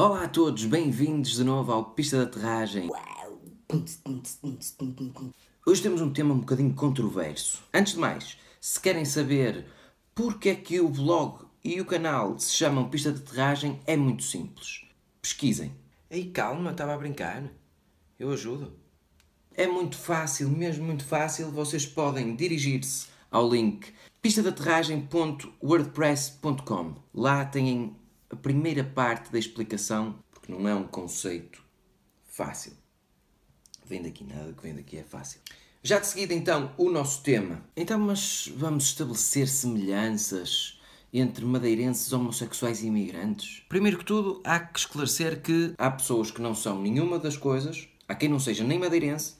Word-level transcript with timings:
Olá 0.00 0.22
a 0.22 0.28
todos, 0.28 0.64
bem-vindos 0.64 1.32
de 1.32 1.42
novo 1.42 1.72
ao 1.72 1.86
Pista 1.86 2.18
de 2.18 2.22
Aterragem. 2.22 2.88
Hoje 5.66 5.82
temos 5.82 6.00
um 6.00 6.12
tema 6.12 6.34
um 6.34 6.38
bocadinho 6.38 6.72
controverso. 6.72 7.64
Antes 7.74 7.94
de 7.94 7.98
mais, 7.98 8.38
se 8.60 8.80
querem 8.80 9.04
saber 9.04 9.66
porque 10.14 10.50
é 10.50 10.54
que 10.54 10.78
o 10.78 10.88
blog 10.88 11.46
e 11.64 11.80
o 11.80 11.84
canal 11.84 12.38
se 12.38 12.54
chamam 12.54 12.88
Pista 12.88 13.10
de 13.10 13.24
Aterragem, 13.24 13.80
é 13.88 13.96
muito 13.96 14.22
simples. 14.22 14.84
Pesquisem. 15.20 15.74
Ei, 16.08 16.30
calma, 16.30 16.70
estava 16.70 16.94
a 16.94 16.96
brincar. 16.96 17.42
Eu 18.20 18.30
ajudo. 18.30 18.72
É 19.52 19.66
muito 19.66 19.98
fácil, 19.98 20.48
mesmo 20.48 20.86
muito 20.86 21.04
fácil. 21.04 21.50
Vocês 21.50 21.84
podem 21.84 22.36
dirigir-se 22.36 23.08
ao 23.32 23.50
link 23.50 23.92
pistadeaterragem.wordpress.com. 24.22 26.94
Lá 27.12 27.44
têm 27.44 27.96
a 28.30 28.36
primeira 28.36 28.84
parte 28.84 29.32
da 29.32 29.38
explicação, 29.38 30.18
porque 30.30 30.52
não 30.52 30.68
é 30.68 30.74
um 30.74 30.86
conceito 30.86 31.62
fácil. 32.26 32.72
Vem 33.86 34.02
daqui, 34.02 34.24
nada 34.24 34.52
que 34.52 34.62
vem 34.62 34.74
daqui 34.74 34.98
é 34.98 35.02
fácil. 35.02 35.40
Já 35.82 35.98
de 35.98 36.06
seguida, 36.06 36.34
então, 36.34 36.72
o 36.76 36.90
nosso 36.90 37.22
tema. 37.22 37.64
Então, 37.76 37.98
mas 37.98 38.52
vamos 38.54 38.84
estabelecer 38.84 39.48
semelhanças 39.48 40.78
entre 41.12 41.44
madeirenses 41.44 42.12
homossexuais 42.12 42.82
e 42.82 42.86
imigrantes? 42.88 43.62
Primeiro 43.68 43.98
que 43.98 44.04
tudo, 44.04 44.42
há 44.44 44.60
que 44.60 44.78
esclarecer 44.78 45.40
que 45.40 45.72
há 45.78 45.90
pessoas 45.90 46.30
que 46.30 46.42
não 46.42 46.54
são 46.54 46.82
nenhuma 46.82 47.18
das 47.18 47.36
coisas, 47.36 47.88
há 48.06 48.14
quem 48.14 48.28
não 48.28 48.38
seja 48.38 48.64
nem 48.64 48.78
madeirense, 48.78 49.36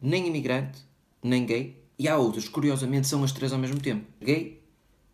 nem 0.00 0.26
imigrante, 0.26 0.80
nem 1.22 1.44
gay, 1.44 1.82
e 1.98 2.08
há 2.08 2.16
outros, 2.16 2.48
curiosamente, 2.48 3.06
são 3.06 3.22
as 3.22 3.32
três 3.32 3.52
ao 3.52 3.58
mesmo 3.58 3.80
tempo: 3.80 4.06
gay, 4.22 4.62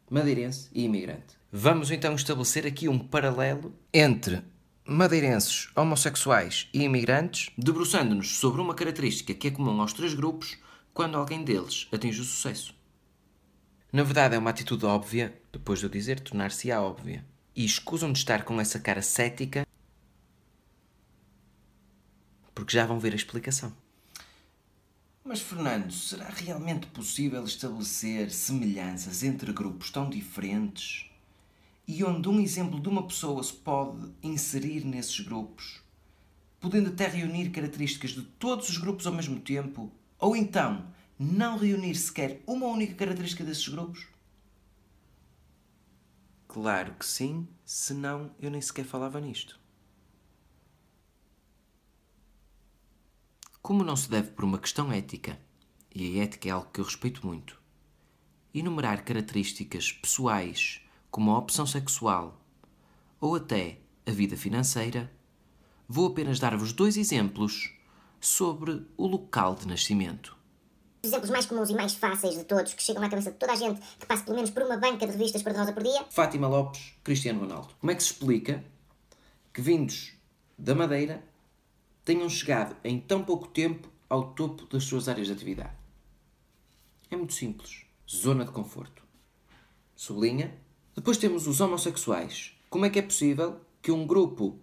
madeirense 0.08 0.68
e 0.72 0.84
imigrante. 0.84 1.39
Vamos 1.52 1.90
então 1.90 2.14
estabelecer 2.14 2.64
aqui 2.64 2.88
um 2.88 2.96
paralelo 2.96 3.74
entre 3.92 4.40
madeirenses, 4.84 5.68
homossexuais 5.74 6.68
e 6.72 6.82
imigrantes, 6.82 7.50
debruçando-nos 7.58 8.36
sobre 8.36 8.60
uma 8.60 8.72
característica 8.72 9.34
que 9.34 9.48
é 9.48 9.50
comum 9.50 9.80
aos 9.80 9.92
três 9.92 10.14
grupos 10.14 10.56
quando 10.94 11.18
alguém 11.18 11.42
deles 11.42 11.88
atinge 11.90 12.20
o 12.20 12.24
sucesso. 12.24 12.72
Na 13.92 14.04
verdade, 14.04 14.36
é 14.36 14.38
uma 14.38 14.50
atitude 14.50 14.86
óbvia, 14.86 15.42
depois 15.52 15.80
de 15.80 15.86
eu 15.86 15.90
dizer, 15.90 16.20
tornar-se-á 16.20 16.80
óbvia. 16.80 17.26
E 17.56 17.64
escusam 17.64 18.12
de 18.12 18.20
estar 18.20 18.44
com 18.44 18.60
essa 18.60 18.78
cara 18.78 19.02
cética, 19.02 19.66
porque 22.54 22.74
já 22.74 22.86
vão 22.86 23.00
ver 23.00 23.12
a 23.12 23.16
explicação. 23.16 23.76
Mas, 25.24 25.40
Fernando, 25.40 25.90
será 25.90 26.28
realmente 26.28 26.86
possível 26.86 27.42
estabelecer 27.42 28.30
semelhanças 28.30 29.24
entre 29.24 29.52
grupos 29.52 29.90
tão 29.90 30.08
diferentes 30.08 31.09
e 31.90 32.04
onde 32.04 32.28
um 32.28 32.38
exemplo 32.38 32.78
de 32.78 32.88
uma 32.88 33.04
pessoa 33.04 33.42
se 33.42 33.52
pode 33.52 34.12
inserir 34.22 34.84
nesses 34.84 35.18
grupos, 35.18 35.82
podendo 36.60 36.90
até 36.90 37.08
reunir 37.08 37.50
características 37.50 38.10
de 38.12 38.22
todos 38.22 38.68
os 38.68 38.78
grupos 38.78 39.08
ao 39.08 39.12
mesmo 39.12 39.40
tempo, 39.40 39.90
ou 40.16 40.36
então 40.36 40.86
não 41.18 41.58
reunir 41.58 41.96
sequer 41.96 42.44
uma 42.46 42.66
única 42.66 42.94
característica 42.94 43.42
desses 43.42 43.66
grupos? 43.66 44.06
Claro 46.46 46.94
que 46.94 47.04
sim, 47.04 47.48
senão 47.64 48.30
eu 48.38 48.52
nem 48.52 48.60
sequer 48.60 48.84
falava 48.84 49.20
nisto. 49.20 49.58
Como 53.60 53.82
não 53.82 53.96
se 53.96 54.08
deve 54.08 54.30
por 54.30 54.44
uma 54.44 54.60
questão 54.60 54.92
ética, 54.92 55.40
e 55.92 56.20
a 56.20 56.22
ética 56.22 56.48
é 56.48 56.52
algo 56.52 56.70
que 56.70 56.80
eu 56.80 56.84
respeito 56.84 57.26
muito, 57.26 57.60
enumerar 58.54 59.04
características 59.04 59.90
pessoais 59.90 60.82
como 61.10 61.30
a 61.32 61.38
opção 61.38 61.66
sexual 61.66 62.40
ou 63.20 63.34
até 63.34 63.78
a 64.06 64.10
vida 64.10 64.36
financeira, 64.36 65.12
vou 65.88 66.08
apenas 66.08 66.38
dar-vos 66.38 66.72
dois 66.72 66.96
exemplos 66.96 67.74
sobre 68.20 68.86
o 68.96 69.06
local 69.06 69.54
de 69.54 69.66
nascimento. 69.66 70.36
Os 71.02 71.08
exemplos 71.08 71.30
mais 71.30 71.46
comuns 71.46 71.70
e 71.70 71.74
mais 71.74 71.94
fáceis 71.94 72.34
de 72.34 72.44
todos, 72.44 72.74
que 72.74 72.82
chegam 72.82 73.02
à 73.02 73.08
cabeça 73.08 73.32
de 73.32 73.38
toda 73.38 73.52
a 73.52 73.56
gente 73.56 73.80
que 73.98 74.06
passa 74.06 74.22
pelo 74.22 74.36
menos 74.36 74.50
por 74.50 74.62
uma 74.62 74.76
banca 74.76 75.06
de 75.06 75.12
revistas 75.12 75.42
cor-de-rosa 75.42 75.72
por 75.72 75.82
dia. 75.82 76.04
Fátima 76.10 76.46
Lopes, 76.46 76.92
Cristiano 77.02 77.40
Ronaldo. 77.40 77.74
Como 77.80 77.90
é 77.90 77.94
que 77.94 78.02
se 78.02 78.12
explica 78.12 78.62
que 79.52 79.62
vindos 79.62 80.12
da 80.58 80.74
Madeira 80.74 81.24
tenham 82.04 82.28
chegado 82.28 82.76
em 82.84 83.00
tão 83.00 83.24
pouco 83.24 83.48
tempo 83.48 83.88
ao 84.08 84.34
topo 84.34 84.66
das 84.66 84.84
suas 84.84 85.08
áreas 85.08 85.28
de 85.28 85.32
atividade? 85.32 85.72
É 87.10 87.16
muito 87.16 87.32
simples. 87.32 87.84
Zona 88.08 88.44
de 88.44 88.52
conforto. 88.52 89.02
Sublinha. 89.96 90.54
Depois 91.00 91.16
temos 91.16 91.46
os 91.46 91.62
homossexuais. 91.62 92.52
Como 92.68 92.84
é 92.84 92.90
que 92.90 92.98
é 92.98 93.02
possível 93.02 93.58
que 93.80 93.90
um 93.90 94.06
grupo 94.06 94.58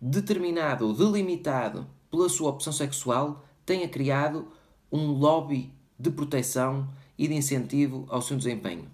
determinado 0.00 0.86
ou 0.86 0.94
delimitado 0.94 1.86
pela 2.10 2.30
sua 2.30 2.48
opção 2.48 2.72
sexual 2.72 3.44
tenha 3.66 3.86
criado 3.86 4.50
um 4.90 5.08
lobby 5.08 5.70
de 5.98 6.10
proteção 6.10 6.88
e 7.18 7.28
de 7.28 7.34
incentivo 7.34 8.06
ao 8.08 8.22
seu 8.22 8.38
desempenho? 8.38 8.90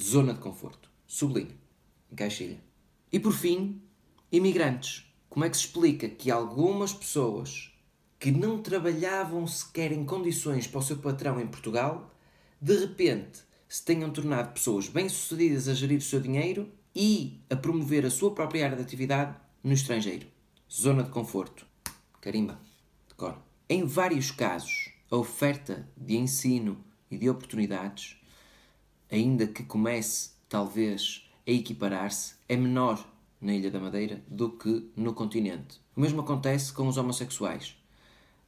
Zona 0.00 0.34
de 0.34 0.38
conforto. 0.38 0.88
Sublinha. 1.04 1.58
Encaixilha. 2.12 2.60
E 3.10 3.18
por 3.18 3.32
fim, 3.32 3.82
imigrantes. 4.30 5.04
Como 5.28 5.44
é 5.44 5.50
que 5.50 5.56
se 5.56 5.64
explica 5.64 6.08
que 6.08 6.30
algumas 6.30 6.92
pessoas 6.92 7.72
que 8.20 8.30
não 8.30 8.62
trabalhavam 8.62 9.44
sequer 9.48 9.90
em 9.90 10.04
condições 10.04 10.64
para 10.68 10.78
o 10.78 10.82
seu 10.82 10.98
patrão 10.98 11.40
em 11.40 11.46
Portugal, 11.48 12.08
de 12.62 12.78
repente 12.78 13.47
se 13.68 13.84
tenham 13.84 14.10
tornado 14.10 14.52
pessoas 14.52 14.88
bem-sucedidas 14.88 15.68
a 15.68 15.74
gerir 15.74 15.98
o 15.98 16.02
seu 16.02 16.20
dinheiro 16.20 16.72
e 16.94 17.40
a 17.50 17.56
promover 17.56 18.06
a 18.06 18.10
sua 18.10 18.34
própria 18.34 18.64
área 18.64 18.76
de 18.76 18.82
atividade 18.82 19.36
no 19.62 19.72
estrangeiro? 19.72 20.26
Zona 20.72 21.02
de 21.02 21.10
conforto. 21.10 21.66
Carimba. 22.20 22.58
Decora. 23.08 23.36
Em 23.68 23.84
vários 23.84 24.30
casos, 24.30 24.90
a 25.10 25.16
oferta 25.16 25.86
de 25.96 26.16
ensino 26.16 26.82
e 27.10 27.18
de 27.18 27.28
oportunidades, 27.28 28.16
ainda 29.10 29.46
que 29.46 29.62
comece 29.62 30.30
talvez 30.48 31.28
a 31.46 31.50
equiparar-se, 31.50 32.34
é 32.48 32.56
menor 32.56 33.06
na 33.40 33.54
Ilha 33.54 33.70
da 33.70 33.78
Madeira 33.78 34.22
do 34.26 34.50
que 34.50 34.90
no 34.96 35.12
continente. 35.12 35.80
O 35.94 36.00
mesmo 36.00 36.22
acontece 36.22 36.72
com 36.72 36.88
os 36.88 36.96
homossexuais. 36.96 37.76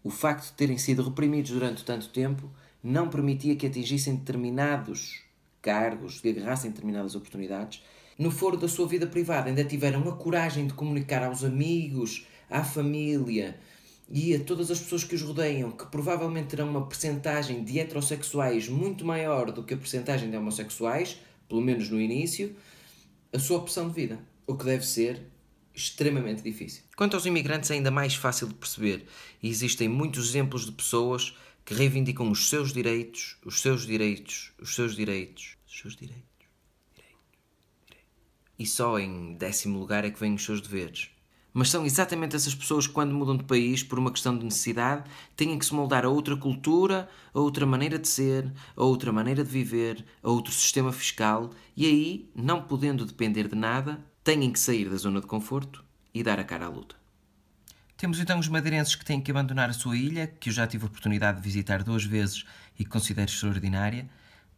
O 0.03 0.10
facto 0.10 0.47
de 0.47 0.53
terem 0.53 0.78
sido 0.78 1.03
reprimidos 1.03 1.50
durante 1.50 1.84
tanto 1.84 2.09
tempo 2.09 2.50
não 2.82 3.08
permitia 3.08 3.56
que 3.56 3.66
atingissem 3.66 4.16
determinados 4.16 5.22
cargos, 5.60 6.20
que 6.20 6.30
agarrassem 6.30 6.70
determinadas 6.70 7.14
oportunidades. 7.14 7.82
No 8.18 8.30
foro 8.30 8.56
da 8.56 8.68
sua 8.68 8.86
vida 8.86 9.06
privada, 9.06 9.48
ainda 9.48 9.64
tiveram 9.64 10.08
a 10.08 10.16
coragem 10.16 10.66
de 10.66 10.74
comunicar 10.74 11.22
aos 11.22 11.44
amigos, 11.44 12.26
à 12.48 12.64
família 12.64 13.58
e 14.10 14.34
a 14.34 14.41
todas 14.41 14.70
as 14.70 14.80
pessoas 14.80 15.04
que 15.04 15.14
os 15.14 15.22
rodeiam 15.22 15.70
que 15.70 15.86
provavelmente 15.86 16.48
terão 16.48 16.68
uma 16.68 16.86
percentagem 16.86 17.62
de 17.62 17.78
heterossexuais 17.78 18.68
muito 18.68 19.04
maior 19.04 19.52
do 19.52 19.62
que 19.62 19.74
a 19.74 19.76
percentagem 19.76 20.30
de 20.30 20.36
homossexuais, 20.36 21.20
pelo 21.48 21.60
menos 21.60 21.88
no 21.88 22.00
início, 22.00 22.54
a 23.32 23.38
sua 23.38 23.58
opção 23.58 23.88
de 23.88 23.94
vida 23.94 24.30
o 24.50 24.56
que 24.56 24.64
deve 24.64 24.84
ser 24.84 25.22
extremamente 25.72 26.42
difícil. 26.42 26.82
Quanto 26.97 27.14
aos 27.14 27.24
imigrantes, 27.24 27.70
é 27.70 27.74
ainda 27.74 27.91
mais 27.91 28.14
fácil 28.14 28.48
de 28.48 28.54
perceber. 28.54 29.06
E 29.41 29.48
existem 29.48 29.88
muitos 29.88 30.28
exemplos 30.28 30.66
de 30.66 30.72
pessoas 30.72 31.36
que 31.70 31.75
reivindicam 31.76 32.28
os 32.32 32.48
seus 32.48 32.72
direitos, 32.72 33.36
os 33.44 33.60
seus 33.60 33.86
direitos, 33.86 34.50
os 34.60 34.75
seus 34.75 34.97
direitos, 34.97 35.56
os 35.69 35.78
seus 35.78 35.94
direitos. 35.94 36.25
E 38.58 38.66
só 38.66 38.98
em 38.98 39.34
décimo 39.34 39.78
lugar 39.78 40.04
é 40.04 40.10
que 40.10 40.19
vêm 40.19 40.34
os 40.34 40.44
seus 40.44 40.60
deveres. 40.60 41.10
Mas 41.54 41.70
são 41.70 41.86
exatamente 41.86 42.34
essas 42.34 42.56
pessoas 42.56 42.88
que, 42.88 42.92
quando 42.92 43.14
mudam 43.14 43.36
de 43.36 43.44
país 43.44 43.84
por 43.84 44.00
uma 44.00 44.10
questão 44.10 44.36
de 44.36 44.44
necessidade, 44.44 45.09
têm 45.36 45.56
que 45.56 45.64
se 45.64 45.72
moldar 45.72 46.04
a 46.04 46.09
outra 46.09 46.36
cultura, 46.36 47.09
a 47.32 47.38
outra 47.38 47.64
maneira 47.64 48.00
de 48.00 48.09
ser, 48.09 48.53
a 48.75 48.82
outra 48.82 49.12
maneira 49.12 49.44
de 49.44 49.50
viver, 49.50 50.04
a 50.25 50.28
outro 50.28 50.53
sistema 50.53 50.91
fiscal, 50.91 51.50
e 51.76 51.86
aí, 51.86 52.28
não 52.34 52.62
podendo 52.62 53.06
depender 53.06 53.47
de 53.47 53.54
nada, 53.54 54.04
têm 54.25 54.50
que 54.50 54.59
sair 54.59 54.91
da 54.91 54.97
zona 54.97 55.20
de 55.20 55.28
conforto 55.28 55.84
e 56.12 56.24
dar 56.24 56.41
a 56.41 56.45
cara 56.45 56.66
à 56.66 56.68
luta. 56.68 56.99
Temos 58.00 58.18
então 58.18 58.38
os 58.38 58.48
madeirenses 58.48 58.94
que 58.94 59.04
têm 59.04 59.20
que 59.20 59.30
abandonar 59.30 59.68
a 59.68 59.74
sua 59.74 59.94
ilha, 59.94 60.26
que 60.26 60.48
eu 60.48 60.54
já 60.54 60.66
tive 60.66 60.84
a 60.84 60.86
oportunidade 60.86 61.36
de 61.36 61.44
visitar 61.44 61.82
duas 61.82 62.02
vezes 62.02 62.47
e 62.78 62.82
que 62.82 62.88
considero 62.88 63.30
extraordinária, 63.30 64.08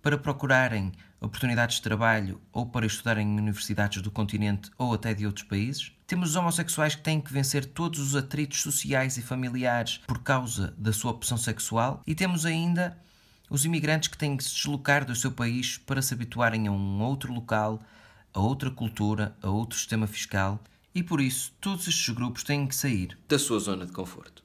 para 0.00 0.16
procurarem 0.16 0.92
oportunidades 1.20 1.78
de 1.78 1.82
trabalho 1.82 2.40
ou 2.52 2.66
para 2.66 2.86
estudarem 2.86 3.26
em 3.26 3.36
universidades 3.36 4.00
do 4.00 4.12
continente 4.12 4.70
ou 4.78 4.94
até 4.94 5.12
de 5.12 5.26
outros 5.26 5.44
países. 5.44 5.90
Temos 6.06 6.30
os 6.30 6.36
homossexuais 6.36 6.94
que 6.94 7.02
têm 7.02 7.20
que 7.20 7.32
vencer 7.32 7.64
todos 7.64 7.98
os 7.98 8.14
atritos 8.14 8.62
sociais 8.62 9.16
e 9.16 9.22
familiares 9.22 9.98
por 10.06 10.22
causa 10.22 10.72
da 10.78 10.92
sua 10.92 11.10
opção 11.10 11.36
sexual. 11.36 12.00
E 12.06 12.14
temos 12.14 12.46
ainda 12.46 12.96
os 13.50 13.64
imigrantes 13.64 14.08
que 14.08 14.16
têm 14.16 14.36
que 14.36 14.44
se 14.44 14.54
deslocar 14.54 15.04
do 15.04 15.16
seu 15.16 15.32
país 15.32 15.78
para 15.78 16.00
se 16.00 16.14
habituarem 16.14 16.68
a 16.68 16.70
um 16.70 17.02
outro 17.02 17.32
local, 17.32 17.82
a 18.32 18.38
outra 18.38 18.70
cultura, 18.70 19.34
a 19.42 19.50
outro 19.50 19.76
sistema 19.76 20.06
fiscal. 20.06 20.62
E 20.94 21.02
por 21.02 21.20
isso, 21.20 21.54
todos 21.60 21.88
estes 21.88 22.14
grupos 22.14 22.42
têm 22.42 22.66
que 22.66 22.74
sair 22.74 23.18
da 23.26 23.38
sua 23.38 23.58
zona 23.58 23.86
de 23.86 23.92
conforto. 23.92 24.44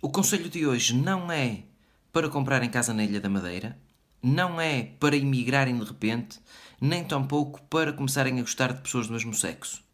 O 0.00 0.08
conselho 0.08 0.48
de 0.48 0.66
hoje 0.66 0.94
não 0.94 1.30
é 1.30 1.64
para 2.12 2.30
comprar 2.30 2.62
em 2.62 2.70
casa 2.70 2.94
na 2.94 3.04
Ilha 3.04 3.20
da 3.20 3.28
Madeira, 3.28 3.78
não 4.22 4.60
é 4.60 4.82
para 4.82 5.16
imigrarem 5.16 5.78
de 5.78 5.84
repente, 5.84 6.40
nem 6.80 7.04
tampouco 7.04 7.60
para 7.62 7.92
começarem 7.92 8.38
a 8.38 8.42
gostar 8.42 8.72
de 8.72 8.80
pessoas 8.80 9.06
do 9.06 9.12
mesmo 9.12 9.34
sexo. 9.34 9.84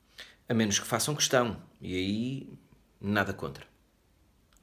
A 0.48 0.54
menos 0.54 0.78
que 0.78 0.86
façam 0.86 1.14
questão. 1.14 1.56
E 1.80 1.94
aí, 1.94 2.48
nada 3.00 3.32
contra. 3.32 3.66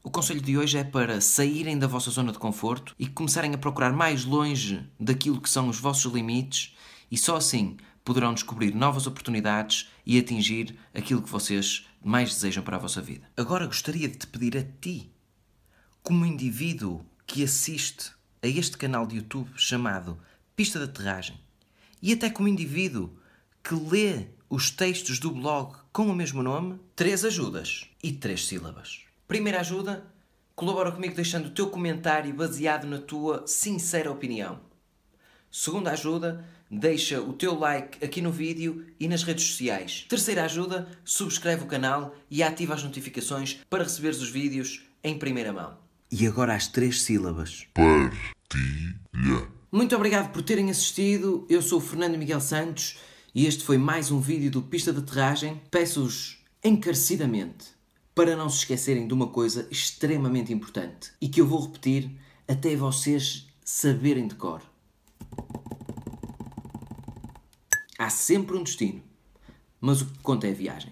O 0.02 0.10
conselho 0.10 0.42
de 0.42 0.58
hoje 0.58 0.78
é 0.78 0.84
para 0.84 1.20
saírem 1.20 1.78
da 1.78 1.86
vossa 1.86 2.10
zona 2.10 2.32
de 2.32 2.40
conforto 2.40 2.96
e 2.98 3.08
começarem 3.08 3.54
a 3.54 3.58
procurar 3.58 3.92
mais 3.92 4.24
longe 4.24 4.88
daquilo 4.98 5.42
que 5.42 5.50
são 5.50 5.68
os 5.68 5.78
vossos 5.80 6.14
limites 6.14 6.74
e 7.12 7.18
só 7.18 7.36
assim 7.36 7.76
poderão 8.10 8.34
descobrir 8.34 8.74
novas 8.74 9.06
oportunidades 9.06 9.88
e 10.04 10.18
atingir 10.18 10.76
aquilo 10.96 11.22
que 11.22 11.30
vocês 11.30 11.86
mais 12.04 12.34
desejam 12.34 12.64
para 12.64 12.76
a 12.76 12.80
vossa 12.80 13.00
vida. 13.00 13.30
Agora 13.38 13.68
gostaria 13.68 14.10
de 14.10 14.18
te 14.18 14.26
pedir 14.26 14.58
a 14.58 14.64
ti, 14.82 15.14
como 16.02 16.26
indivíduo 16.26 17.06
que 17.28 17.44
assiste 17.44 18.12
a 18.42 18.48
este 18.48 18.80
canal 18.80 19.06
de 19.06 19.18
YouTube 19.18 19.52
chamado 19.56 20.20
Pista 20.56 20.80
de 20.80 20.86
Aterragem, 20.86 21.40
e 22.02 22.12
até 22.12 22.32
como 22.32 22.48
indivíduo 22.48 23.16
que 23.64 23.76
lê 23.76 24.26
os 24.50 24.72
textos 24.72 25.20
do 25.20 25.30
blog 25.30 25.76
com 25.94 26.08
o 26.08 26.16
mesmo 26.16 26.42
nome, 26.42 26.80
três 26.96 27.24
ajudas 27.24 27.92
e 28.02 28.12
três 28.12 28.48
sílabas. 28.48 29.02
Primeira 29.28 29.60
ajuda, 29.60 30.04
colabora 30.56 30.92
comigo 30.92 31.14
deixando 31.14 31.46
o 31.46 31.52
teu 31.52 31.70
comentário 31.70 32.34
baseado 32.34 32.88
na 32.88 32.98
tua 32.98 33.46
sincera 33.46 34.12
opinião. 34.12 34.68
Segunda 35.52 35.92
ajuda, 35.92 36.46
deixa 36.70 37.20
o 37.20 37.34
teu 37.34 37.58
like 37.58 38.04
aqui 38.06 38.22
no 38.22 38.32
vídeo 38.32 38.86
e 39.00 39.08
nas 39.08 39.24
redes 39.24 39.46
sociais. 39.46 40.06
Terceira 40.08 40.44
ajuda, 40.46 40.88
subscreve 41.04 41.64
o 41.64 41.68
canal 41.68 42.16
e 42.30 42.44
ativa 42.44 42.76
as 42.76 42.84
notificações 42.84 43.60
para 43.70 43.84
receberes 43.84 44.22
os 44.22 44.30
vídeos 44.30 44.84
em 45.04 45.18
primeira 45.18 45.52
mão. 45.52 45.76
E 46.12 46.28
agora 46.28 46.54
as 46.54 46.68
três 46.68 47.02
sílabas. 47.02 47.66
Partilha. 47.74 49.48
Muito 49.72 49.96
obrigado 49.96 50.32
por 50.32 50.44
terem 50.44 50.70
assistido. 50.70 51.46
Eu 51.50 51.62
sou 51.62 51.80
o 51.80 51.82
Fernando 51.82 52.18
Miguel 52.18 52.42
Santos 52.42 52.98
e 53.34 53.46
este 53.46 53.64
foi 53.64 53.78
mais 53.78 54.12
um 54.12 54.20
vídeo 54.20 54.52
do 54.52 54.62
Pista 54.62 54.94
de 54.94 55.00
Aterragem. 55.00 55.62
Peço-vos 55.72 56.40
encarecidamente 56.64 57.68
para 58.14 58.36
não 58.36 58.50
se 58.50 58.58
esquecerem 58.60 59.08
de 59.08 59.14
uma 59.14 59.28
coisa 59.28 59.68
extremamente 59.72 60.52
importante 60.54 61.12
e 61.22 61.28
que 61.28 61.42
eu 61.42 61.48
vou 61.48 61.62
repetir 61.62 62.12
até 62.48 62.76
vocês 62.76 63.48
saberem 63.64 64.28
de 64.28 64.36
cor. 64.36 64.62
Há 68.10 68.12
sempre 68.12 68.58
um 68.58 68.64
destino, 68.64 69.04
mas 69.80 70.02
o 70.02 70.08
que 70.08 70.18
conta 70.24 70.48
é 70.48 70.50
a 70.50 70.56
viagem. 70.56 70.92